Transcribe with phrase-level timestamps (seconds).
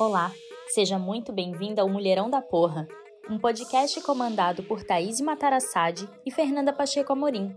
[0.00, 0.32] Olá,
[0.68, 2.88] seja muito bem-vinda ao Mulherão da Porra,
[3.28, 7.54] um podcast comandado por Thaís Matarassade e Fernanda Pacheco Amorim.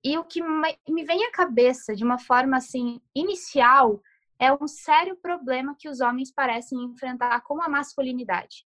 [0.04, 4.02] E o que me vem à cabeça de uma forma assim inicial
[4.38, 8.66] é um sério problema que os homens parecem enfrentar com a masculinidade.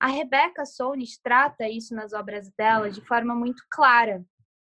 [0.00, 4.24] A Rebecca Solnit trata isso nas obras dela de forma muito clara,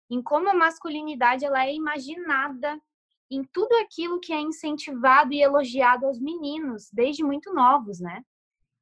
[0.09, 2.79] em como a masculinidade ela é imaginada
[3.29, 8.23] em tudo aquilo que é incentivado e elogiado aos meninos desde muito novos, né?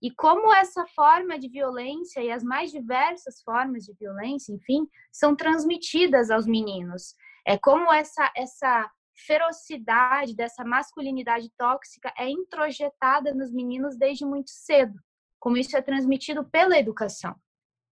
[0.04, 5.34] E como essa forma de violência e as mais diversas formas de violência, enfim, são
[5.34, 7.16] transmitidas aos meninos.
[7.48, 8.92] É como essa essa
[9.26, 15.00] ferocidade dessa masculinidade tóxica é introjetada nos meninos desde muito cedo,
[15.40, 17.34] como isso é transmitido pela educação,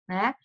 [0.06, 0.36] né?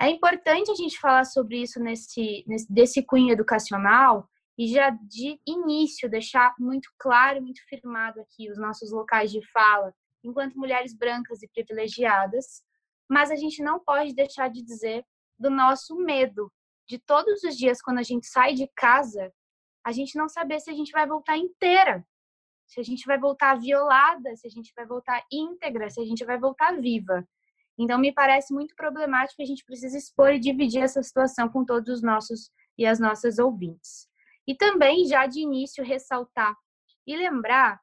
[0.00, 4.26] É importante a gente falar sobre isso nesse, nesse desse cunho educacional
[4.56, 9.92] e já de início deixar muito claro, muito firmado aqui os nossos locais de fala
[10.22, 12.62] enquanto mulheres brancas e privilegiadas,
[13.08, 15.04] mas a gente não pode deixar de dizer
[15.38, 16.52] do nosso medo
[16.88, 19.32] de todos os dias quando a gente sai de casa,
[19.84, 22.04] a gente não saber se a gente vai voltar inteira,
[22.66, 26.24] se a gente vai voltar violada, se a gente vai voltar íntegra, se a gente
[26.24, 27.26] vai voltar viva.
[27.78, 31.88] Então me parece muito problemático a gente precisa expor e dividir essa situação com todos
[31.88, 34.08] os nossos e as nossas ouvintes.
[34.46, 36.54] E também já de início ressaltar
[37.06, 37.80] e lembrar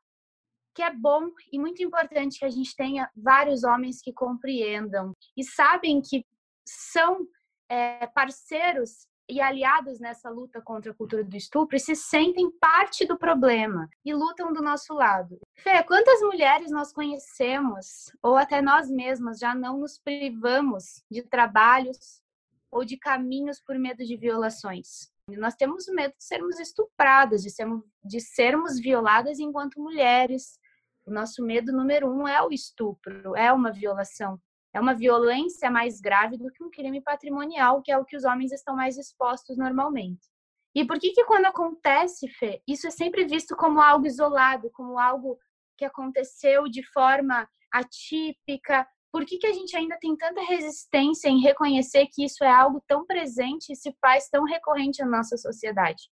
[0.78, 5.44] que é bom e muito importante que a gente tenha vários homens que compreendam e
[5.44, 6.24] sabem que
[6.68, 7.26] são
[7.68, 13.08] é, parceiros e aliados nessa luta contra a cultura do estupro e se sentem parte
[13.08, 15.40] do problema e lutam do nosso lado.
[15.56, 22.22] Fê, quantas mulheres nós conhecemos, ou até nós mesmas, já não nos privamos de trabalhos
[22.70, 25.12] ou de caminhos por medo de violações?
[25.28, 30.58] Nós temos medo de sermos estupradas, de sermos, de sermos violadas enquanto mulheres,
[31.07, 34.40] o nosso medo número um é o estupro, é uma violação.
[34.73, 38.25] É uma violência mais grave do que um crime patrimonial, que é o que os
[38.25, 40.28] homens estão mais expostos normalmente.
[40.75, 45.00] E por que que quando acontece, Fê, isso é sempre visto como algo isolado, como
[45.00, 45.40] algo
[45.78, 48.85] que aconteceu de forma atípica?
[49.12, 52.84] Por que que a gente ainda tem tanta resistência em reconhecer que isso é algo
[52.85, 56.03] tão presente e se faz tão recorrente na nossa sociedade?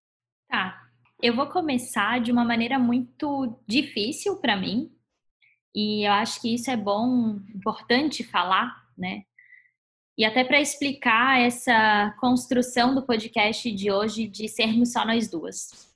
[0.48, 0.85] Tá,
[1.22, 4.90] eu vou começar de uma maneira muito difícil para mim,
[5.74, 9.22] e eu acho que isso é bom, importante falar, né?
[10.18, 15.94] E até para explicar essa construção do podcast de hoje de sermos só nós duas.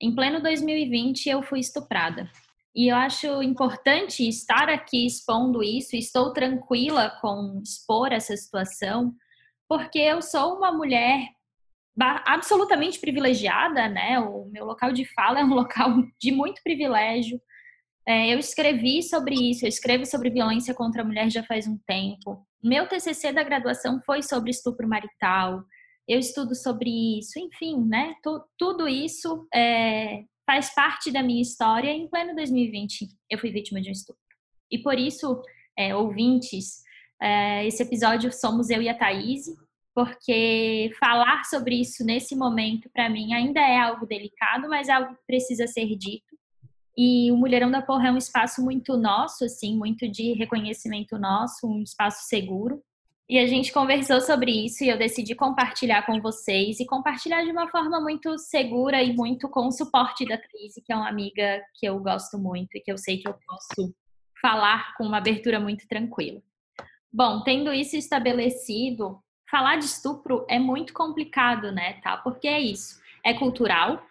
[0.00, 2.30] Em pleno 2020, eu fui estuprada.
[2.74, 9.14] E eu acho importante estar aqui expondo isso, estou tranquila com expor essa situação,
[9.68, 11.35] porque eu sou uma mulher
[11.98, 14.18] absolutamente privilegiada, né?
[14.20, 17.40] O meu local de fala é um local de muito privilégio.
[18.08, 21.76] É, eu escrevi sobre isso, eu escrevo sobre violência contra a mulher já faz um
[21.86, 22.46] tempo.
[22.62, 25.64] Meu TCC da graduação foi sobre estupro marital.
[26.08, 28.14] Eu estudo sobre isso, enfim, né?
[28.56, 31.90] tudo isso é, faz parte da minha história.
[31.90, 34.22] Em pleno 2020, eu fui vítima de um estupro.
[34.70, 35.42] E por isso,
[35.76, 36.82] é, ouvintes,
[37.20, 39.46] é, esse episódio somos eu e a Thaís,
[39.96, 45.14] porque falar sobre isso nesse momento, para mim, ainda é algo delicado, mas é algo
[45.14, 46.36] que precisa ser dito.
[46.94, 51.66] E o Mulherão da Porra é um espaço muito nosso, assim, muito de reconhecimento nosso,
[51.66, 52.82] um espaço seguro.
[53.26, 57.50] E a gente conversou sobre isso e eu decidi compartilhar com vocês e compartilhar de
[57.50, 61.62] uma forma muito segura e muito com o suporte da Cris, que é uma amiga
[61.74, 63.94] que eu gosto muito e que eu sei que eu posso
[64.42, 66.42] falar com uma abertura muito tranquila.
[67.10, 72.16] Bom, tendo isso estabelecido, falar de estupro é muito complicado, né, tá?
[72.16, 74.04] Porque é isso, é cultural,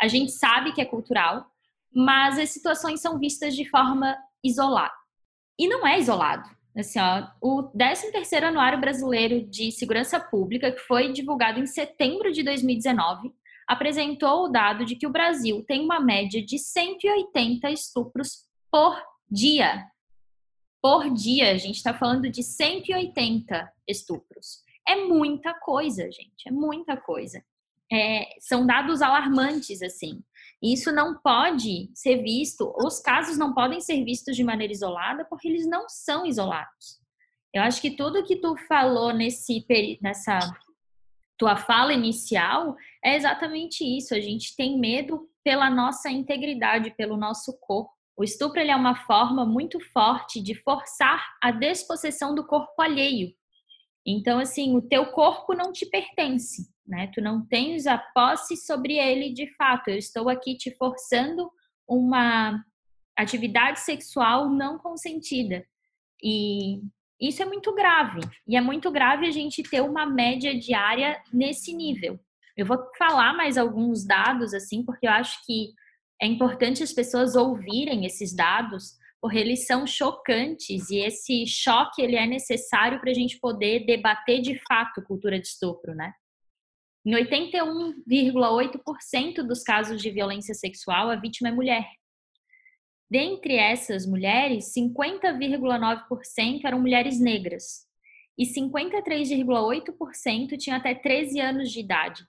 [0.00, 1.46] a gente sabe que é cultural,
[1.94, 4.92] mas as situações são vistas de forma isolada.
[5.58, 6.48] E não é isolado.
[6.76, 12.42] Assim, ó, o 13º Anuário Brasileiro de Segurança Pública, que foi divulgado em setembro de
[12.42, 13.32] 2019,
[13.68, 19.00] apresentou o dado de que o Brasil tem uma média de 180 estupros por
[19.30, 19.86] dia.
[20.80, 24.62] Por dia, a gente está falando de 180 estupros.
[24.88, 27.42] É muita coisa, gente, é muita coisa.
[27.92, 30.22] É, são dados alarmantes, assim.
[30.62, 35.48] Isso não pode ser visto, os casos não podem ser vistos de maneira isolada, porque
[35.48, 37.00] eles não são isolados.
[37.52, 39.66] Eu acho que tudo que tu falou nesse,
[40.00, 40.38] nessa
[41.36, 44.14] tua fala inicial é exatamente isso.
[44.14, 47.92] A gente tem medo pela nossa integridade, pelo nosso corpo.
[48.16, 53.34] O estupro é uma forma muito forte de forçar a despossessão do corpo alheio.
[54.06, 57.10] Então, assim, o teu corpo não te pertence né?
[57.14, 59.88] Tu não tens a posse sobre ele de fato.
[59.88, 61.50] Eu estou aqui te forçando
[61.88, 62.62] uma
[63.16, 65.64] atividade sexual não consentida.
[66.22, 66.80] E
[67.20, 68.20] isso é muito grave.
[68.46, 72.18] E é muito grave a gente ter uma média diária nesse nível.
[72.56, 75.72] Eu vou falar mais alguns dados assim, porque eu acho que
[76.20, 82.16] é importante as pessoas ouvirem esses dados, porque eles são chocantes e esse choque ele
[82.16, 86.12] é necessário para a gente poder debater de fato cultura de estupro, né?
[87.06, 91.88] Em 81,8% dos casos de violência sexual, a vítima é mulher.
[93.08, 97.86] Dentre essas mulheres, 50,9% eram mulheres negras
[98.36, 102.26] e 53,8% tinham até 13 anos de idade.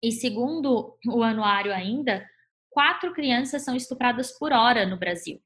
[0.00, 2.24] E segundo o anuário ainda,
[2.70, 5.42] quatro crianças são estupradas por hora no Brasil.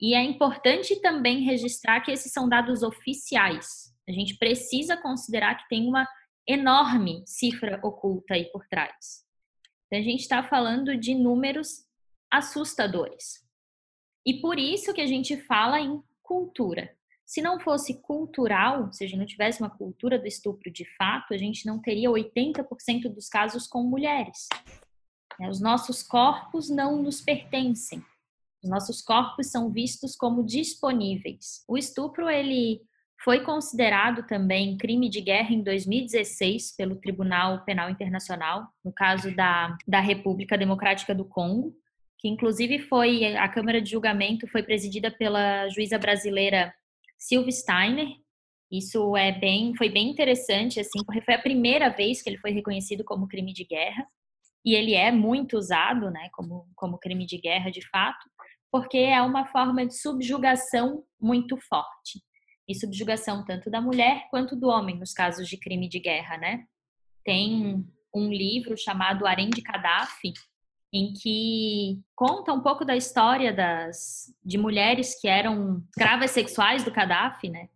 [0.00, 3.94] E é importante também registrar que esses são dados oficiais.
[4.08, 6.06] A gente precisa considerar que tem uma
[6.46, 9.24] enorme cifra oculta aí por trás.
[9.86, 11.86] Então, a gente está falando de números
[12.30, 13.42] assustadores.
[14.26, 16.94] E por isso que a gente fala em cultura.
[17.24, 21.32] Se não fosse cultural, se a gente não tivesse uma cultura do estupro de fato,
[21.32, 24.48] a gente não teria 80% dos casos com mulheres.
[25.40, 28.04] É, os nossos corpos não nos pertencem.
[28.64, 31.62] Os nossos corpos são vistos como disponíveis.
[31.68, 32.80] O estupro, ele
[33.22, 39.76] foi considerado também crime de guerra em 2016 pelo Tribunal Penal Internacional, no caso da,
[39.86, 41.74] da República Democrática do Congo,
[42.18, 46.74] que inclusive foi a Câmara de Julgamento foi presidida pela juíza brasileira
[47.18, 48.08] Silvia Steiner.
[48.72, 52.50] Isso é bem, foi bem interessante, assim, porque foi a primeira vez que ele foi
[52.50, 54.06] reconhecido como crime de guerra
[54.64, 58.24] e ele é muito usado, né, como, como crime de guerra de fato,
[58.74, 62.20] porque é uma forma de subjugação muito forte
[62.68, 66.64] e subjugação tanto da mulher quanto do homem nos casos de crime de guerra, né?
[67.24, 70.32] Tem um livro chamado Harém de Gaddafi,
[70.92, 76.90] em que conta um pouco da história das de mulheres que eram escravas sexuais do
[76.90, 77.68] Gaddafi, né?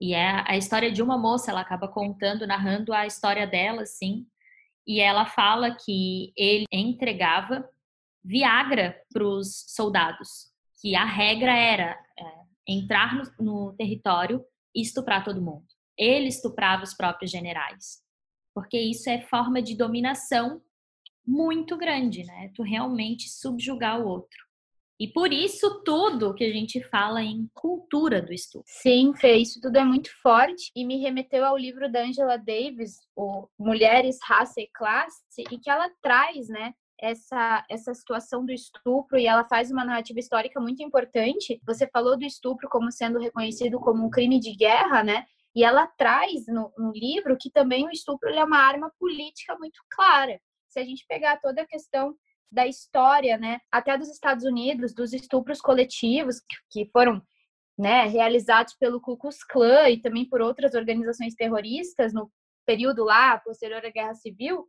[0.00, 4.26] E é a história de uma moça, ela acaba contando, narrando a história dela, assim,
[4.86, 7.68] e ela fala que ele entregava
[8.24, 10.50] Viagra para os soldados,
[10.80, 12.24] que a regra era é,
[12.66, 15.66] entrar no, no território e estuprar todo mundo.
[15.96, 18.02] Ele estuprava os próprios generais.
[18.54, 20.60] Porque isso é forma de dominação
[21.26, 22.50] muito grande, né?
[22.54, 24.48] Tu realmente subjugar o outro.
[25.00, 28.66] E por isso tudo que a gente fala em cultura do estupro.
[28.66, 32.96] Sim, Fê, isso tudo é muito forte e me remeteu ao livro da Angela Davis,
[33.14, 39.18] o Mulheres, Raça e Classe, e que ela traz, né, essa, essa situação do estupro
[39.18, 41.60] e ela faz uma narrativa histórica muito importante.
[41.66, 45.24] Você falou do estupro como sendo reconhecido como um crime de guerra, né?
[45.54, 49.80] E ela traz no, no livro que também o estupro é uma arma política muito
[49.90, 50.40] clara.
[50.68, 52.14] Se a gente pegar toda a questão
[52.50, 57.22] da história, né, até dos Estados Unidos, dos estupros coletivos que, que foram
[57.78, 62.30] né, realizados pelo Ku Klux Klan e também por outras organizações terroristas no
[62.66, 64.66] período lá posterior à Guerra Civil,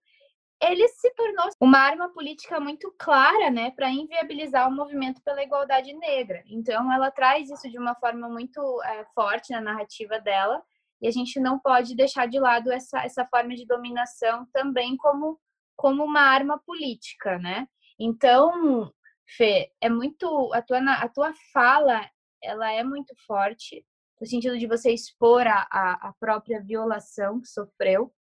[0.61, 5.93] ele se tornou uma arma política muito clara, né, para inviabilizar o movimento pela igualdade
[5.93, 6.43] negra.
[6.47, 10.61] Então, ela traz isso de uma forma muito é, forte na narrativa dela,
[11.01, 15.39] e a gente não pode deixar de lado essa, essa forma de dominação também como,
[15.75, 17.67] como uma arma política, né?
[17.97, 18.91] Então,
[19.37, 22.09] Fê, é muito a tua, a tua fala,
[22.41, 23.85] ela é muito forte.
[24.19, 28.13] no sentido de você expor a, a, a própria violação que sofreu.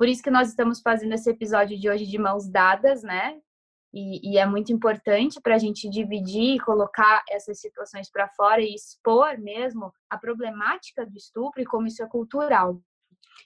[0.00, 3.38] Por isso que nós estamos fazendo esse episódio de hoje de mãos dadas, né?
[3.92, 8.62] E, e é muito importante para a gente dividir e colocar essas situações para fora
[8.62, 12.80] e expor mesmo a problemática do estupro e como isso é cultural.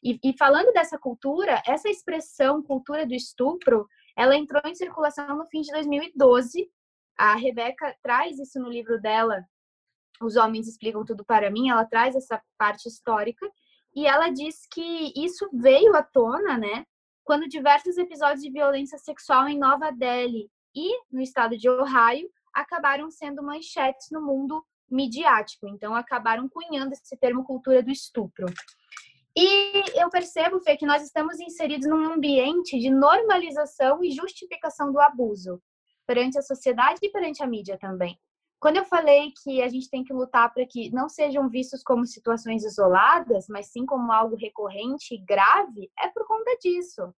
[0.00, 5.46] E, e, falando dessa cultura, essa expressão cultura do estupro, ela entrou em circulação no
[5.46, 6.70] fim de 2012.
[7.18, 9.44] A Rebeca traz isso no livro dela,
[10.22, 13.44] Os Homens Explicam Tudo para Mim, ela traz essa parte histórica
[13.94, 16.84] e ela diz que isso veio à tona, né,
[17.22, 23.10] quando diversos episódios de violência sexual em Nova Delhi e no estado de Ohio acabaram
[23.10, 25.66] sendo manchetes no mundo midiático.
[25.68, 28.46] Então, acabaram cunhando esse termo cultura do estupro.
[29.36, 35.00] E eu percebo, Fê, que nós estamos inseridos num ambiente de normalização e justificação do
[35.00, 35.60] abuso
[36.06, 38.18] perante a sociedade e perante a mídia também.
[38.64, 42.06] Quando eu falei que a gente tem que lutar para que não sejam vistos como
[42.06, 47.14] situações isoladas, mas sim como algo recorrente e grave, é por conta disso.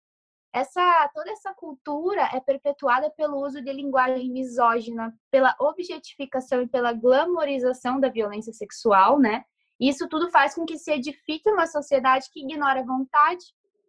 [0.52, 6.92] Essa toda essa cultura é perpetuada pelo uso de linguagem misógina, pela objetificação e pela
[6.92, 9.44] glamorização da violência sexual, né?
[9.78, 13.44] Isso tudo faz com que se edifique uma sociedade que ignora a vontade,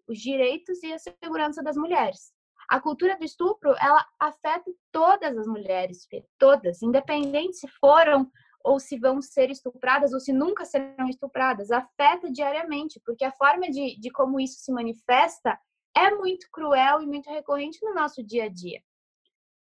[0.07, 2.36] os direitos e a segurança das mulheres.
[2.67, 6.07] A cultura do estupro, ela afeta todas as mulheres,
[6.37, 8.29] todas, independente se foram
[8.63, 13.69] ou se vão ser estupradas ou se nunca serão estupradas, afeta diariamente, porque a forma
[13.69, 15.57] de, de como isso se manifesta
[15.95, 18.81] é muito cruel e muito recorrente no nosso dia a dia.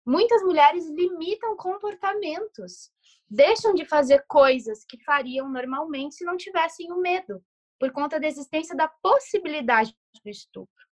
[0.04, 2.90] Muitas mulheres limitam comportamentos,
[3.28, 7.42] deixam de fazer coisas que fariam normalmente se não tivessem o medo,
[7.78, 10.84] por conta da existência da possibilidade do estupro.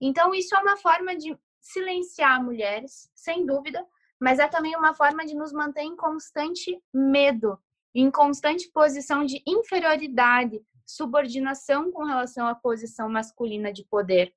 [0.00, 1.36] Então, isso é uma forma de
[1.72, 3.84] silenciar mulheres, sem dúvida,
[4.20, 7.58] mas é também uma forma de nos manter em constante medo,
[7.94, 14.32] em constante posição de inferioridade, subordinação com relação à posição masculina de poder.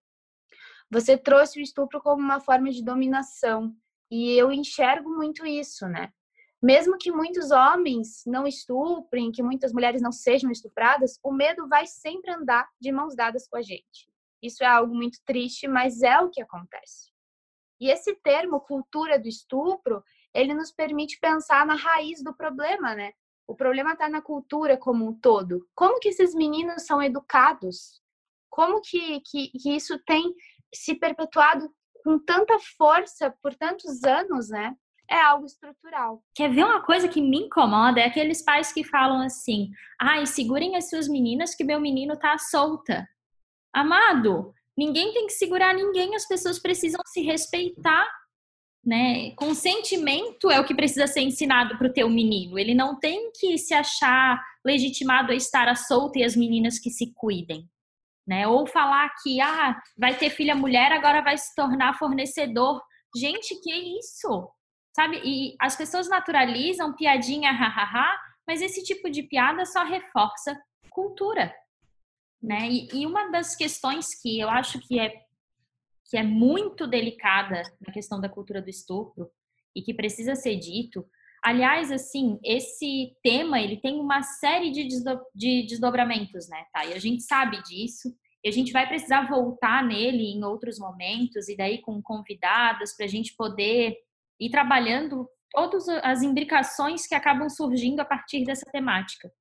[0.91, 3.75] Você trouxe o estupro como uma forma de dominação,
[4.09, 6.11] e eu enxergo muito isso, né?
[6.61, 11.85] Mesmo que muitos homens não estuprem, que muitas mulheres não sejam estupradas, o medo vai
[11.85, 14.09] sempre andar de mãos dadas com a gente.
[14.41, 17.09] Isso é algo muito triste, mas é o que acontece.
[17.79, 23.11] E esse termo cultura do estupro, ele nos permite pensar na raiz do problema, né?
[23.47, 25.67] O problema está na cultura como um todo.
[25.73, 27.99] Como que esses meninos são educados?
[28.49, 30.33] Como que, que, que isso tem
[30.73, 34.75] se perpetuado com tanta força por tantos anos, né?
[35.09, 36.21] É algo estrutural.
[36.35, 37.99] Quer ver uma coisa que me incomoda?
[37.99, 42.37] É aqueles pais que falam assim: ai, segurem as suas meninas que meu menino tá
[42.37, 43.07] solta.
[43.73, 48.07] Amado, ninguém tem que segurar ninguém, as pessoas precisam se respeitar.
[48.85, 49.31] Né?
[49.35, 52.57] Consentimento é o que precisa ser ensinado para o teu menino.
[52.57, 56.89] Ele não tem que se achar legitimado a estar à solta e as meninas que
[56.89, 57.69] se cuidem
[58.29, 58.47] né?
[58.47, 62.79] Ou falar que ah, vai ter filha mulher, agora vai se tornar fornecedor.
[63.17, 64.47] Gente, que isso?
[64.95, 65.19] Sabe?
[65.25, 68.15] E as pessoas naturalizam piadinha, hahaha,
[68.47, 70.55] mas esse tipo de piada só reforça
[70.91, 71.51] cultura,
[72.41, 72.69] né?
[72.69, 75.23] E, e uma das questões que eu acho que é
[76.09, 79.29] que é muito delicada na questão da cultura do estupro
[79.75, 81.05] e que precisa ser dito.
[81.43, 86.83] Aliás, assim, esse tema ele tem uma série de, desdo de desdobramentos, né, tá?
[86.85, 88.13] E a gente sabe disso.
[88.43, 93.05] E a gente vai precisar voltar nele em outros momentos e daí com convidados para
[93.05, 93.95] a gente poder
[94.39, 99.31] ir trabalhando todas as imbricações que acabam surgindo a partir dessa temática.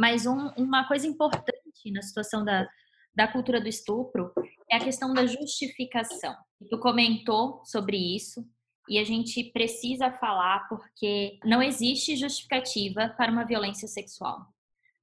[0.00, 2.66] Mas um, uma coisa importante na situação da,
[3.14, 4.32] da cultura do estupro
[4.70, 6.34] é a questão da justificação.
[6.70, 8.42] Tu comentou sobre isso
[8.88, 14.46] e a gente precisa falar porque não existe justificativa para uma violência sexual.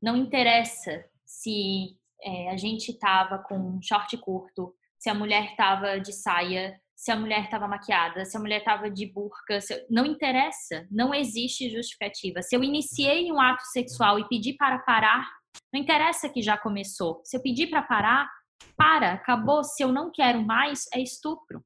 [0.01, 6.00] Não interessa se é, a gente estava com um short curto, se a mulher estava
[6.00, 10.88] de saia, se a mulher estava maquiada, se a mulher estava de burca, não interessa,
[10.89, 12.42] não existe justificativa.
[12.42, 15.30] Se eu iniciei um ato sexual e pedi para parar,
[15.72, 17.22] não interessa que já começou.
[17.24, 18.27] Se eu pedir para parar,
[18.75, 19.63] para, acabou.
[19.63, 21.63] Se eu não quero mais, é estupro.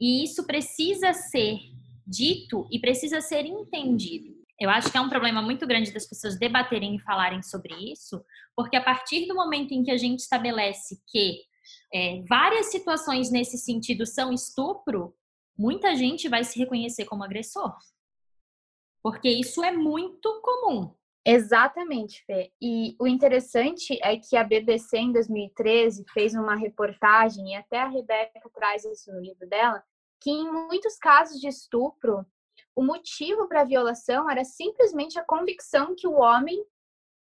[0.00, 1.58] E isso precisa ser
[2.06, 4.32] dito e precisa ser entendido.
[4.60, 8.24] Eu acho que é um problema muito grande das pessoas debaterem e falarem sobre isso,
[8.54, 11.40] porque a partir do momento em que a gente estabelece que
[11.92, 15.14] é, várias situações nesse sentido são estupro,
[15.56, 17.76] muita gente vai se reconhecer como agressor.
[19.02, 20.94] Porque isso é muito comum.
[21.24, 22.52] Exatamente, Fê.
[22.60, 27.88] E o interessante é que a BBC, em 2013, fez uma reportagem, e até a
[27.88, 29.82] Rebeca traz isso no livro dela,
[30.20, 32.24] que em muitos casos de estupro,
[32.76, 36.64] o motivo para a violação era simplesmente a convicção que o homem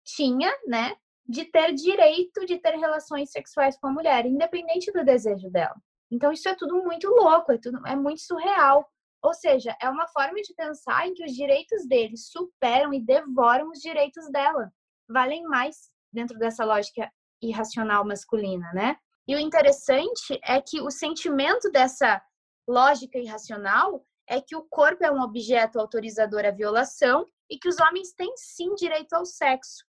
[0.03, 0.97] tinha, né,
[1.27, 5.75] de ter direito de ter relações sexuais com a mulher, independente do desejo dela.
[6.11, 8.87] Então isso é tudo muito louco, é tudo é muito surreal.
[9.23, 13.69] Ou seja, é uma forma de pensar em que os direitos deles superam e devoram
[13.69, 14.71] os direitos dela.
[15.09, 18.95] Valem mais dentro dessa lógica irracional masculina, né?
[19.27, 22.21] E o interessante é que o sentimento dessa
[22.67, 27.79] lógica irracional é que o corpo é um objeto autorizador à violação e que os
[27.79, 29.83] homens têm sim direito ao sexo.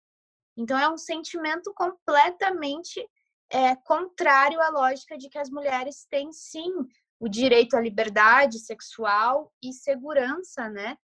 [0.58, 3.06] Então é um sentimento completamente
[3.50, 6.72] é, contrário à lógica de que as mulheres têm sim
[7.20, 10.98] o direito à liberdade sexual e segurança, né?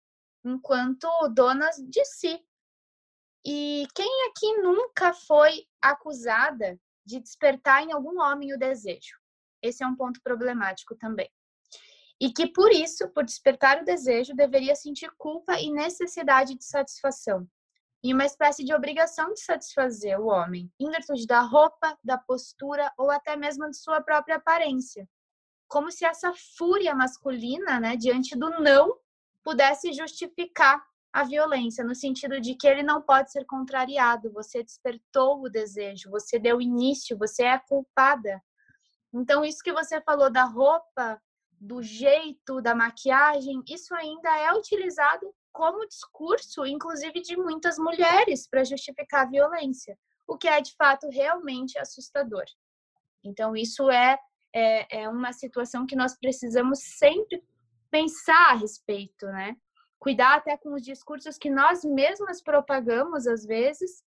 [0.43, 2.43] Enquanto donas de si.
[3.45, 9.17] E quem aqui nunca foi acusada de despertar em algum homem o desejo?
[9.61, 11.29] Esse é um ponto problemático também.
[12.21, 17.47] E que por isso, por despertar o desejo, deveria sentir culpa e necessidade de satisfação,
[18.03, 22.91] e uma espécie de obrigação de satisfazer o homem, em virtude da roupa, da postura
[22.97, 25.07] ou até mesmo de sua própria aparência.
[25.67, 28.97] Como se essa fúria masculina, né, diante do não,
[29.43, 35.41] pudesse justificar a violência, no sentido de que ele não pode ser contrariado, você despertou
[35.41, 38.41] o desejo, você deu início, você é culpada.
[39.13, 41.19] Então, isso que você falou da roupa,
[41.59, 48.63] do jeito, da maquiagem, isso ainda é utilizado como discurso, inclusive de muitas mulheres, para
[48.63, 52.45] justificar a violência, o que é de fato realmente assustador.
[53.23, 54.17] Então, isso é,
[54.53, 57.43] é, é uma situação que nós precisamos sempre
[57.91, 59.55] pensar a respeito, né?
[59.99, 64.03] Cuidar até com os discursos que nós mesmas propagamos às vezes,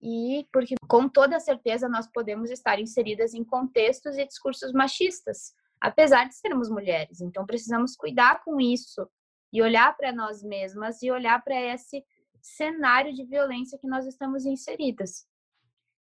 [0.00, 6.28] e porque com toda certeza nós podemos estar inseridas em contextos e discursos machistas, apesar
[6.28, 7.20] de sermos mulheres.
[7.20, 9.08] Então precisamos cuidar com isso,
[9.54, 12.04] e olhar para nós mesmas e olhar para esse
[12.42, 15.28] cenário de violência que nós estamos inseridas.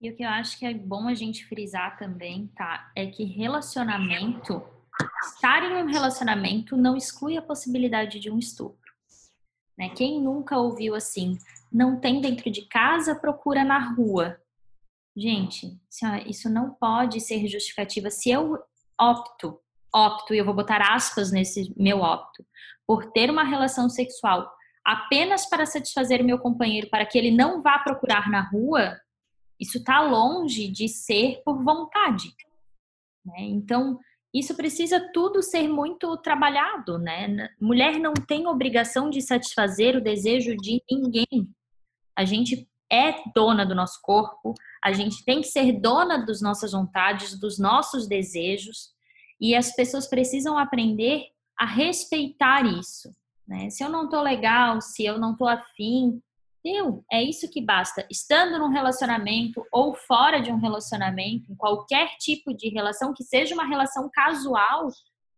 [0.01, 2.91] E o que eu acho que é bom a gente frisar também, tá?
[2.95, 4.63] É que relacionamento,
[5.23, 8.91] estar em um relacionamento não exclui a possibilidade de um estupro.
[9.77, 9.89] Né?
[9.89, 11.37] Quem nunca ouviu assim,
[11.71, 14.41] não tem dentro de casa, procura na rua.
[15.15, 15.79] Gente,
[16.25, 18.09] isso não pode ser justificativa.
[18.09, 18.57] Se eu
[18.99, 19.59] opto,
[19.93, 22.45] opto, e eu vou botar aspas nesse meu opto,
[22.87, 24.49] por ter uma relação sexual
[24.85, 28.95] apenas para satisfazer meu companheiro, para que ele não vá procurar na rua,
[29.59, 32.31] isso está longe de ser por vontade.
[33.25, 33.39] Né?
[33.39, 33.99] Então,
[34.31, 37.49] isso precisa tudo ser muito trabalhado, né?
[37.59, 41.49] Mulher não tem obrigação de satisfazer o desejo de ninguém.
[42.15, 46.73] A gente é dona do nosso corpo, a gente tem que ser dona das nossas
[46.73, 48.93] vontades, dos nossos desejos,
[49.39, 51.23] e as pessoas precisam aprender
[51.57, 53.09] a respeitar isso.
[53.47, 53.69] Né?
[53.69, 56.21] Se eu não tô legal, se eu não tô afim,
[56.63, 58.05] deu, é isso que basta.
[58.09, 63.53] Estando num relacionamento ou fora de um relacionamento, em qualquer tipo de relação, que seja
[63.53, 64.89] uma relação casual,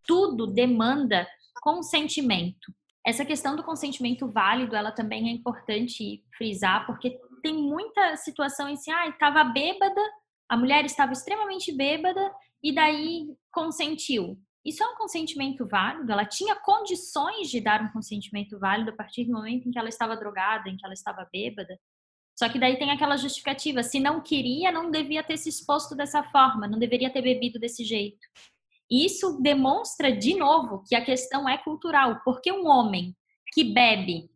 [0.06, 1.28] tudo demanda
[1.62, 2.74] consentimento.
[3.06, 8.76] Essa questão do consentimento válido, ela também é importante frisar, porque tem muita situação em
[8.78, 10.02] si, ah, estava bêbada,
[10.50, 14.38] a mulher estava extremamente bêbada e daí consentiu.
[14.68, 16.12] Isso é um consentimento válido?
[16.12, 19.88] Ela tinha condições de dar um consentimento válido a partir do momento em que ela
[19.88, 21.80] estava drogada, em que ela estava bêbada.
[22.38, 26.22] Só que daí tem aquela justificativa: se não queria, não devia ter se exposto dessa
[26.22, 28.20] forma, não deveria ter bebido desse jeito.
[28.92, 33.16] Isso demonstra, de novo, que a questão é cultural, porque um homem
[33.54, 34.30] que bebe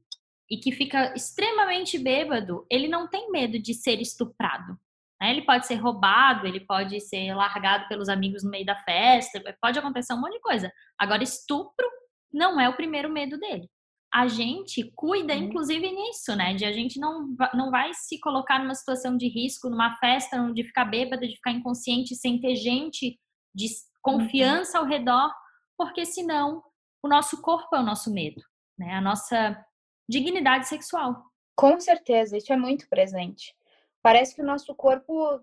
[0.49, 4.79] e que fica extremamente bêbado, ele não tem medo de ser estuprado.
[5.21, 5.29] Né?
[5.29, 9.77] Ele pode ser roubado, ele pode ser largado pelos amigos no meio da festa, pode
[9.77, 10.73] acontecer um monte de coisa.
[10.97, 11.87] Agora, estupro
[12.33, 13.69] não é o primeiro medo dele.
[14.13, 15.43] A gente cuida, uhum.
[15.43, 16.53] inclusive, nisso, né?
[16.53, 20.63] De a gente não, não vai se colocar numa situação de risco, numa festa, de
[20.63, 23.17] ficar bêbada, de ficar inconsciente, sem ter gente
[23.55, 23.67] de
[24.01, 25.31] confiança ao redor,
[25.77, 26.61] porque senão
[27.03, 28.41] o nosso corpo é o nosso medo,
[28.77, 28.95] né?
[28.95, 29.57] A nossa
[30.09, 31.23] dignidade sexual.
[31.55, 33.53] Com certeza, isso é muito presente.
[34.03, 35.41] Parece que o nosso corpo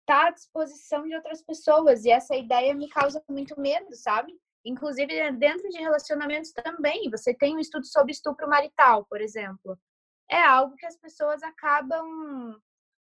[0.00, 4.32] está à disposição de outras pessoas e essa ideia me causa muito medo, sabe?
[4.64, 7.10] Inclusive dentro de relacionamentos também.
[7.10, 9.76] Você tem um estudo sobre estupro marital, por exemplo.
[10.30, 12.56] É algo que as pessoas acabam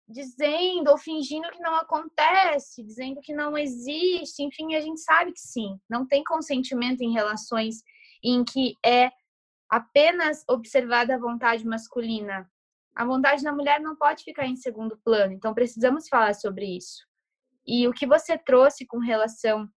[0.08, 4.42] dizendo ou fingindo que não acontece, dizendo que não existe.
[4.42, 5.78] Enfim, a gente sabe que sim.
[5.88, 7.82] Não tem consentimento em relações
[8.22, 9.10] em que é
[9.68, 12.48] apenas observada a vontade masculina
[12.94, 17.04] a vontade da mulher não pode ficar em segundo plano, então precisamos falar sobre isso.
[17.66, 19.68] E o que você trouxe com relação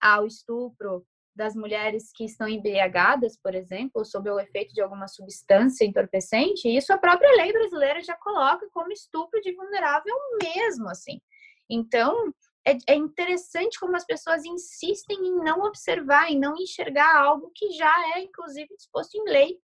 [0.00, 5.84] ao estupro das mulheres que estão embriagadas, por exemplo, sob o efeito de alguma substância
[5.84, 11.20] entorpecente, isso a própria lei brasileira já coloca como estupro de vulnerável mesmo, assim.
[11.68, 12.32] Então,
[12.66, 17.70] é, é interessante como as pessoas insistem em não observar, em não enxergar algo que
[17.70, 19.58] já é, inclusive, disposto em lei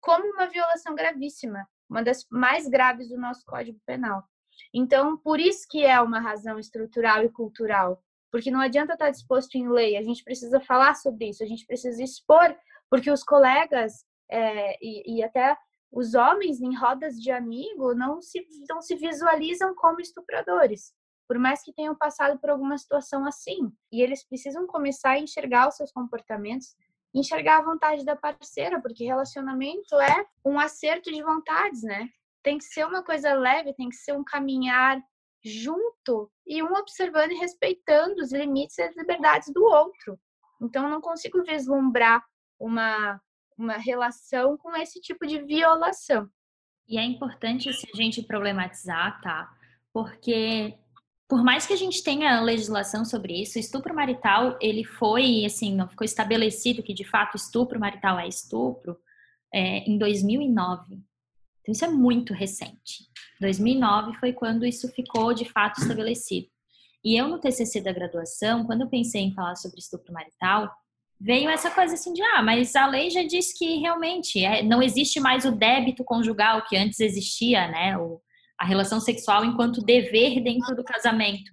[0.00, 4.22] como uma violação gravíssima, uma das mais graves do nosso Código Penal.
[4.72, 9.56] Então, por isso que é uma razão estrutural e cultural, porque não adianta estar disposto
[9.56, 12.56] em lei, a gente precisa falar sobre isso, a gente precisa expor,
[12.88, 15.56] porque os colegas é, e, e, até
[15.90, 20.92] os homens em rodas de amigo não se, não se visualizam como estupradores,
[21.26, 23.72] por mais que tenham passado por alguma situação assim.
[23.90, 26.76] E eles precisam começar a enxergar os seus comportamentos,
[27.14, 32.08] enxergar a vontade da parceira, porque relacionamento é um acerto de vontades, né?
[32.42, 35.00] Tem que ser uma coisa leve, tem que ser um caminhar
[35.44, 40.18] junto e um observando e respeitando os limites e as liberdades do outro.
[40.60, 42.22] Então, não consigo vislumbrar
[42.58, 43.20] uma,
[43.56, 46.28] uma relação com esse tipo de violação.
[46.86, 49.50] E é importante a gente problematizar, tá?
[49.92, 50.76] Porque
[51.30, 56.04] por mais que a gente tenha legislação sobre isso, estupro marital, ele foi, assim, ficou
[56.04, 58.98] estabelecido que de fato estupro marital é estupro
[59.54, 60.94] é, em 2009.
[61.60, 63.08] Então isso é muito recente.
[63.40, 66.48] 2009 foi quando isso ficou de fato estabelecido.
[67.04, 70.68] E eu no TCC da graduação, quando eu pensei em falar sobre estupro marital,
[71.20, 74.82] veio essa coisa assim de ah, mas a lei já diz que realmente é, não
[74.82, 77.96] existe mais o débito conjugal que antes existia, né?
[77.96, 78.20] O,
[78.60, 81.50] a relação sexual enquanto dever dentro do casamento.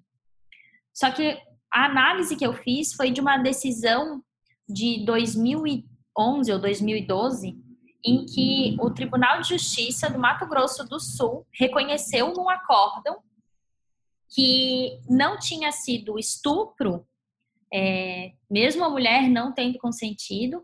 [0.94, 1.40] Só que
[1.74, 4.22] a análise que eu fiz foi de uma decisão
[4.68, 7.58] de 2011 ou 2012,
[8.04, 13.20] em que o Tribunal de Justiça do Mato Grosso do Sul reconheceu num acórdão
[14.30, 17.08] que não tinha sido estupro,
[17.74, 20.62] é, mesmo a mulher não tendo consentido,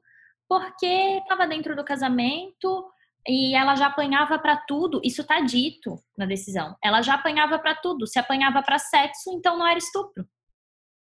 [0.48, 2.86] porque estava dentro do casamento,
[3.28, 5.00] e ela já apanhava para tudo.
[5.04, 6.76] Isso está dito na decisão.
[6.84, 8.06] Ela já apanhava para tudo.
[8.06, 10.28] Se apanhava para sexo, então não era estupro.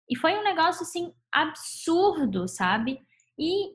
[0.10, 3.00] E foi um negócio assim absurdo, sabe?
[3.40, 3.72] E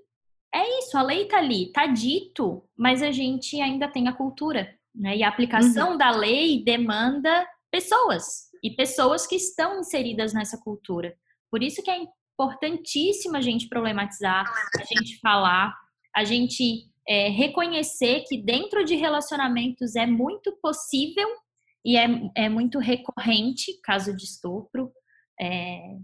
[0.54, 4.74] é isso, a lei tá ali, tá dito, mas a gente ainda tem a cultura,
[4.94, 5.16] né?
[5.16, 5.98] E a aplicação uhum.
[5.98, 11.14] da lei demanda pessoas e pessoas que estão inseridas nessa cultura.
[11.50, 11.98] Por isso que é
[12.34, 14.44] importantíssimo a gente problematizar,
[14.78, 15.74] a gente falar,
[16.14, 21.26] a gente é, reconhecer que dentro de relacionamentos é muito possível
[21.84, 24.92] e é, é muito recorrente caso de estupro.
[25.40, 25.96] É,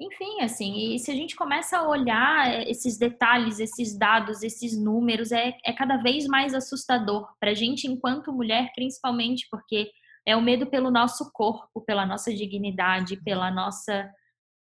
[0.00, 5.30] enfim, assim, e se a gente começa a olhar esses detalhes, esses dados, esses números,
[5.30, 9.88] é, é cada vez mais assustador para a gente, enquanto mulher, principalmente, porque
[10.26, 14.10] é o medo pelo nosso corpo, pela nossa dignidade, pela nossa.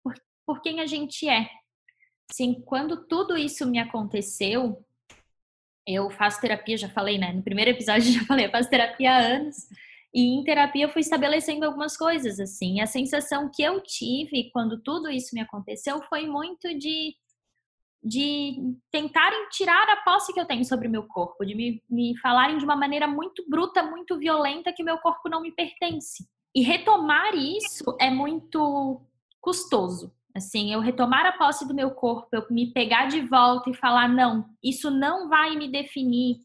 [0.04, 0.12] por,
[0.46, 1.48] por quem a gente é.
[2.30, 4.84] Assim, quando tudo isso me aconteceu,
[5.86, 7.32] eu faço terapia, já falei, né?
[7.32, 9.56] No primeiro episódio já falei, eu faço terapia há anos.
[10.14, 12.80] E em terapia eu fui estabelecendo algumas coisas, assim.
[12.80, 17.14] A sensação que eu tive quando tudo isso me aconteceu foi muito de,
[18.02, 22.16] de tentarem tirar a posse que eu tenho sobre o meu corpo, de me, me
[22.18, 26.28] falarem de uma maneira muito bruta, muito violenta, que meu corpo não me pertence.
[26.54, 29.00] E retomar isso é muito
[29.40, 30.12] custoso.
[30.34, 34.08] Assim, eu retomar a posse do meu corpo, eu me pegar de volta e falar:
[34.08, 36.36] não, isso não vai me definir.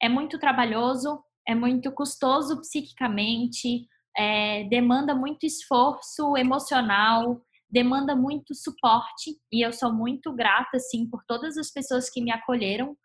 [0.00, 9.36] É muito trabalhoso, é muito custoso psiquicamente, é, demanda muito esforço emocional, demanda muito suporte.
[9.52, 12.96] E eu sou muito grata, assim, por todas as pessoas que me acolheram.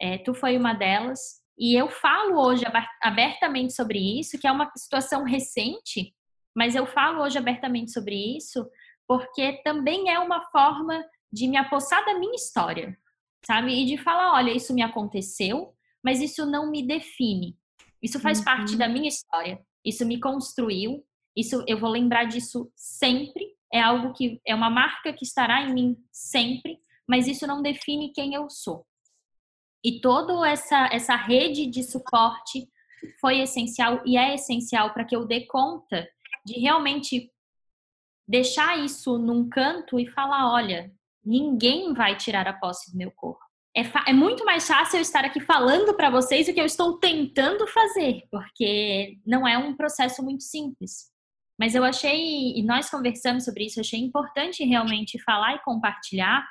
[0.00, 1.20] É, tu foi uma delas.
[1.58, 2.64] E eu falo hoje
[3.02, 6.14] abertamente sobre isso, que é uma situação recente,
[6.54, 8.66] mas eu falo hoje abertamente sobre isso
[9.06, 12.96] porque também é uma forma de me apossar da minha história,
[13.44, 13.72] sabe?
[13.72, 17.56] E de falar, olha, isso me aconteceu, mas isso não me define.
[18.02, 18.44] Isso faz uhum.
[18.44, 19.60] parte da minha história.
[19.84, 21.04] Isso me construiu.
[21.36, 23.54] Isso eu vou lembrar disso sempre.
[23.72, 28.12] É algo que é uma marca que estará em mim sempre, mas isso não define
[28.12, 28.86] quem eu sou.
[29.84, 32.68] E toda essa essa rede de suporte
[33.20, 36.08] foi essencial e é essencial para que eu dê conta
[36.44, 37.30] de realmente
[38.26, 40.92] deixar isso num canto e falar: olha,
[41.24, 43.44] ninguém vai tirar a posse do meu corpo.
[43.76, 46.98] É, é muito mais fácil eu estar aqui falando para vocês o que eu estou
[46.98, 51.10] tentando fazer, porque não é um processo muito simples.
[51.58, 56.46] Mas eu achei, e nós conversamos sobre isso, achei importante realmente falar e compartilhar,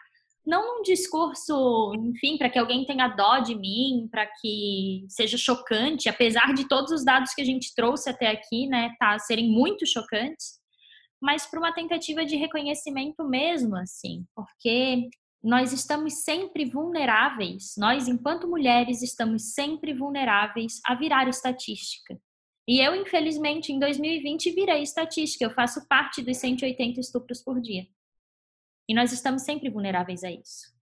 [0.46, 6.08] não num discurso, enfim, para que alguém tenha dó de mim, para que seja chocante,
[6.08, 9.88] apesar de todos os dados que a gente trouxe até aqui, né, tá, serem muito
[9.88, 10.60] chocantes,
[11.22, 15.10] mas para uma tentativa de reconhecimento mesmo, assim, porque
[15.44, 22.20] nós estamos sempre vulneráveis, nós, enquanto mulheres, estamos sempre vulneráveis a virar estatística.
[22.68, 27.88] E eu, infelizmente, em 2020 virei estatística, eu faço parte dos 180 estupros por dia.
[28.90, 30.74] E nós estamos sempre vulneráveis a isso.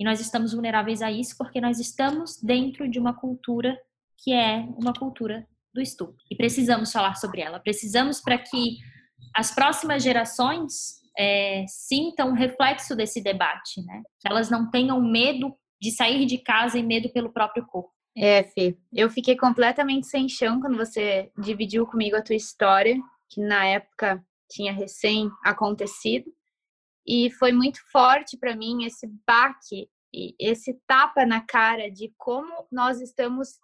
[0.00, 3.80] E nós estamos vulneráveis a isso porque nós estamos dentro de uma cultura
[4.16, 6.22] que é uma cultura do estupro.
[6.30, 7.60] E precisamos falar sobre ela.
[7.60, 8.78] Precisamos para que
[9.34, 14.02] as próximas gerações é, sintam reflexo desse debate, né?
[14.20, 17.90] Que elas não tenham medo de sair de casa e medo pelo próprio corpo.
[18.16, 22.96] É, Fê, eu fiquei completamente sem chão quando você dividiu comigo a tua história,
[23.28, 26.32] que na época tinha recém acontecido.
[27.06, 29.88] E foi muito forte para mim esse baque
[30.38, 33.58] esse tapa na cara de como nós estamos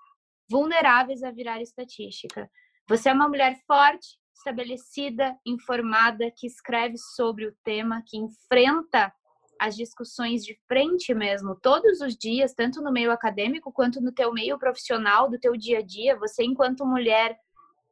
[0.49, 2.51] vulneráveis a virar estatística.
[2.89, 9.13] Você é uma mulher forte, estabelecida, informada, que escreve sobre o tema, que enfrenta
[9.61, 14.33] as discussões de frente mesmo, todos os dias, tanto no meio acadêmico quanto no teu
[14.33, 16.19] meio profissional, do teu dia a dia.
[16.19, 17.39] Você, enquanto mulher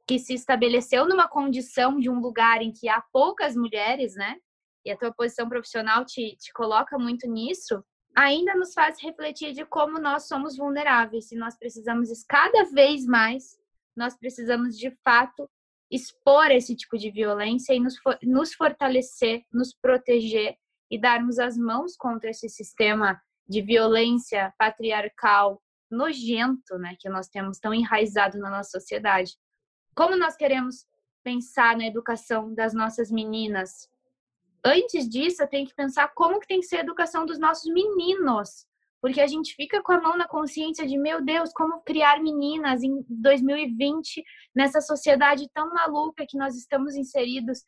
[0.07, 4.37] que se estabeleceu numa condição de um lugar em que há poucas mulheres, né?
[4.85, 7.83] E a tua posição profissional te, te coloca muito nisso,
[8.15, 13.57] ainda nos faz refletir de como nós somos vulneráveis e nós precisamos cada vez mais,
[13.97, 15.49] nós precisamos de fato
[15.93, 20.57] expor esse tipo de violência e nos, nos fortalecer, nos proteger
[20.91, 27.59] e darmos as mãos contra esse sistema de violência patriarcal nojento, né, que nós temos
[27.59, 29.37] tão enraizado na nossa sociedade.
[29.95, 30.87] Como nós queremos
[31.23, 33.89] pensar na educação das nossas meninas?
[34.65, 37.71] Antes disso, eu tenho que pensar como que tem que ser a educação dos nossos
[37.71, 38.67] meninos,
[39.03, 42.85] porque a gente fica com a mão na consciência de, meu Deus, como criar meninas
[42.85, 44.23] em 2020
[44.55, 47.65] nessa sociedade tão maluca que nós estamos inseridos,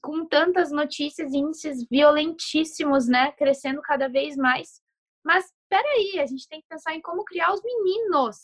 [0.00, 4.80] com tantas notícias e índices violentíssimos, né, crescendo cada vez mais.
[5.24, 8.36] Mas peraí, a gente tem que pensar em como criar os meninos.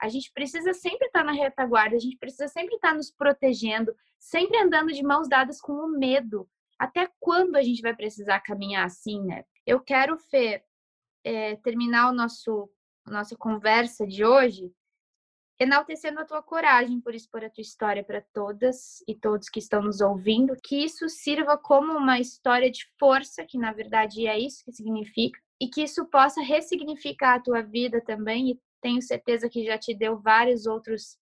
[0.00, 4.56] A gente precisa sempre estar na retaguarda, a gente precisa sempre estar nos protegendo, sempre
[4.56, 6.48] andando de mãos dadas com o medo.
[6.78, 9.44] Até quando a gente vai precisar caminhar assim, né?
[9.66, 10.64] Eu quero, Fê,
[11.24, 12.70] é, terminar o nosso
[13.06, 14.72] nossa conversa de hoje
[15.58, 19.82] enaltecendo a tua coragem por expor a tua história para todas e todos que estão
[19.82, 24.64] nos ouvindo, que isso sirva como uma história de força, que na verdade é isso
[24.64, 29.64] que significa, e que isso possa ressignificar a tua vida também, e tenho certeza que
[29.64, 31.16] já te deu vários outros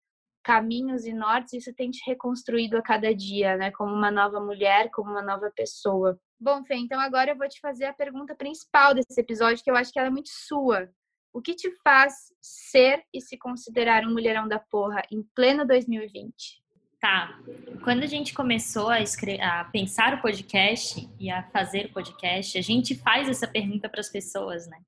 [0.42, 4.90] caminhos e nortes, isso tem te reconstruído a cada dia, né, como uma nova mulher,
[4.90, 6.18] como uma nova pessoa.
[6.40, 9.76] Bom, Fê, então agora eu vou te fazer a pergunta principal desse episódio, que eu
[9.76, 10.88] acho que ela é muito sua.
[11.35, 16.62] O que te faz ser e se considerar um mulherão da porra em pleno 2020?
[16.98, 17.38] Tá.
[17.85, 22.62] Quando a gente começou a, a, pensar o podcast e a fazer o podcast, a
[22.62, 24.79] gente faz essa pergunta para as pessoas, né?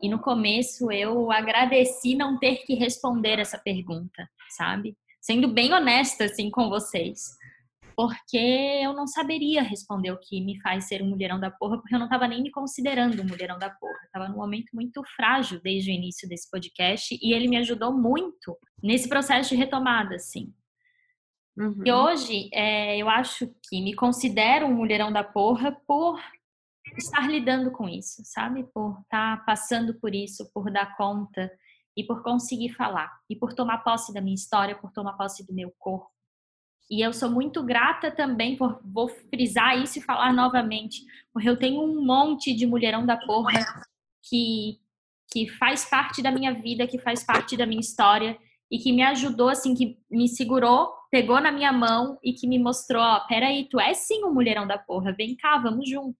[0.00, 4.96] E no começo eu agradeci não ter que responder essa pergunta, sabe?
[5.20, 7.36] Sendo bem honesta assim com vocês
[7.98, 8.38] porque
[8.80, 11.98] eu não saberia responder o que me faz ser um mulherão da porra, porque eu
[11.98, 13.98] não estava nem me considerando um mulherão da porra.
[14.04, 18.56] Estava num momento muito frágil desde o início desse podcast e ele me ajudou muito
[18.80, 20.54] nesse processo de retomada, assim.
[21.56, 21.82] Uhum.
[21.84, 26.20] E hoje é, eu acho que me considero um mulherão da porra por
[26.96, 28.62] estar lidando com isso, sabe?
[28.72, 31.50] Por estar tá passando por isso, por dar conta
[31.96, 35.52] e por conseguir falar e por tomar posse da minha história, por tomar posse do
[35.52, 36.16] meu corpo
[36.90, 41.58] e eu sou muito grata também, por, vou frisar isso e falar novamente, porque eu
[41.58, 43.64] tenho um monte de mulherão da porra
[44.22, 44.78] que,
[45.30, 48.38] que faz parte da minha vida, que faz parte da minha história
[48.70, 52.58] e que me ajudou, assim, que me segurou, pegou na minha mão e que me
[52.58, 56.18] mostrou, ó, peraí, tu é sim um mulherão da porra, vem cá, vamos junto.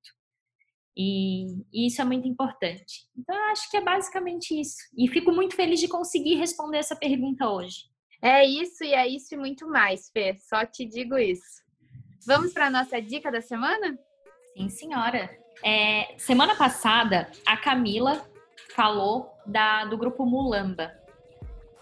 [0.96, 3.06] E, e, isso é muito importante.
[3.16, 4.76] Então, eu acho que é basicamente isso.
[4.96, 7.84] E fico muito feliz de conseguir responder essa pergunta hoje.
[8.20, 10.36] É isso e é isso e muito mais, Fê.
[10.40, 11.62] Só te digo isso.
[12.26, 13.96] Vamos para a nossa dica da semana?
[14.56, 15.30] Sim, senhora.
[15.64, 18.28] É, semana passada, a Camila
[18.74, 20.92] falou da, do grupo Mulamba.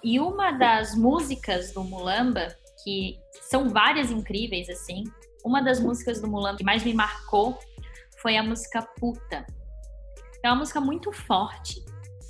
[0.05, 5.05] E uma das músicas do Mulamba, que são várias incríveis, assim,
[5.45, 7.59] uma das músicas do Mulamba que mais me marcou
[8.21, 9.47] foi a música Puta.
[10.43, 11.85] É uma música muito forte,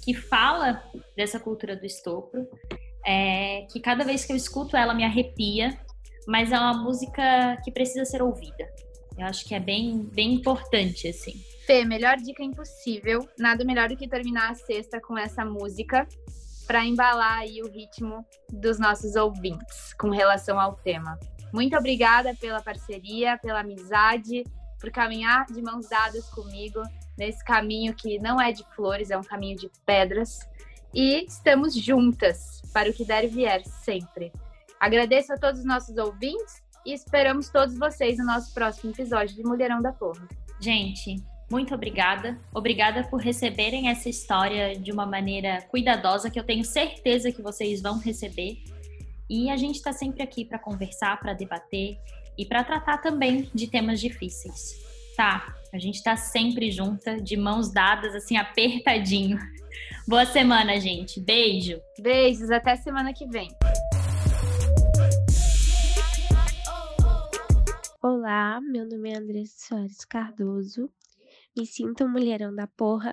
[0.05, 0.83] que fala
[1.17, 2.49] dessa cultura do estupro
[3.07, 5.79] é, que cada vez que eu escuto ela me arrepia,
[6.27, 8.69] mas é uma música que precisa ser ouvida.
[9.17, 11.33] Eu acho que é bem, bem importante, assim.
[11.65, 13.27] Fê, melhor dica impossível.
[13.39, 16.07] Nada melhor do que terminar a sexta com essa música
[16.67, 21.19] para embalar aí o ritmo dos nossos ouvintes com relação ao tema.
[21.53, 24.45] Muito obrigada pela parceria, pela amizade,
[24.81, 26.83] por caminhar de mãos dadas comigo
[27.17, 30.41] nesse caminho que não é de flores, é um caminho de pedras.
[30.97, 34.33] E estamos juntas para o que der e vier, sempre.
[34.81, 39.43] Agradeço a todos os nossos ouvintes e esperamos todos vocês no nosso próximo episódio de
[39.43, 40.27] Mulherão da Porra.
[40.59, 41.17] Gente,
[41.51, 42.41] muito obrigada.
[42.55, 47.83] Obrigada por receberem essa história de uma maneira cuidadosa, que eu tenho certeza que vocês
[47.83, 48.57] vão receber.
[49.29, 51.99] E a gente está sempre aqui para conversar, para debater
[52.39, 54.83] e para tratar também de temas difíceis.
[55.15, 59.39] Tá, a gente está sempre junta, de mãos dadas, assim, apertadinho.
[60.09, 61.21] Boa semana, gente.
[61.21, 61.83] Beijo.
[61.99, 63.49] Beijos, até semana que vem.
[68.01, 70.89] Olá, meu nome é Andressa Soares Cardoso.
[71.57, 73.13] Me sinto mulherão da porra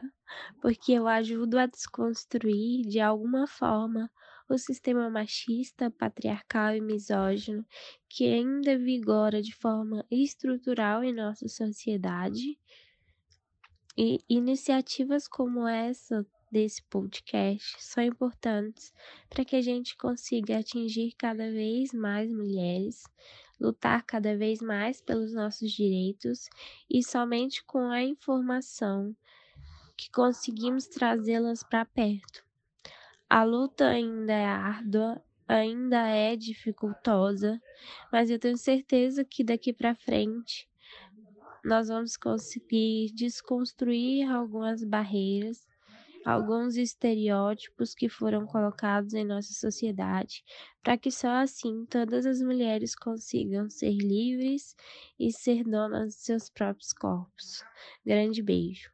[0.62, 4.08] porque eu ajudo a desconstruir de alguma forma
[4.48, 7.66] o sistema machista, patriarcal e misógino
[8.08, 12.60] que ainda vigora de forma estrutural em nossa sociedade.
[13.98, 16.24] E iniciativas como essa
[16.54, 18.94] desse podcast são importantes
[19.28, 23.04] para que a gente consiga atingir cada vez mais mulheres,
[23.60, 26.48] lutar cada vez mais pelos nossos direitos
[26.88, 29.16] e somente com a informação
[29.98, 32.46] que conseguimos trazê-las para perto.
[33.28, 37.60] A luta ainda é árdua, ainda é dificultosa,
[38.12, 40.70] mas eu tenho certeza que daqui para frente
[41.66, 45.66] nós vamos conseguir desconstruir algumas barreiras
[46.26, 50.44] alguns estereótipos que foram colocados em nossa sociedade,
[50.82, 54.76] para que só assim todas as mulheres consigam ser livres
[55.20, 57.66] e ser donas de seus próprios corpos.
[58.06, 58.93] Grande beijo.